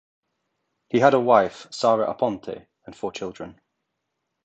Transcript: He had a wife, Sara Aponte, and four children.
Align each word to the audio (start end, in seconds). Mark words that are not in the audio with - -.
He 0.89 0.97
had 0.97 1.13
a 1.13 1.19
wife, 1.19 1.67
Sara 1.69 2.11
Aponte, 2.11 2.65
and 2.87 2.95
four 2.95 3.11
children. 3.11 3.61